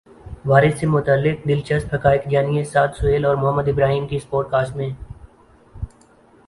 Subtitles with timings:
[0.45, 4.89] whether سے متعلق دلچسپ حقائق جانیے سعد سہیل اور محمد ابراہیم کی اس پوڈکاسٹ میں